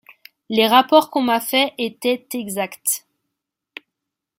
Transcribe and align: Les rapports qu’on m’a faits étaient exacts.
Les 0.49 0.65
rapports 0.65 1.11
qu’on 1.11 1.21
m’a 1.21 1.39
faits 1.39 1.75
étaient 1.77 2.25
exacts. 2.33 3.05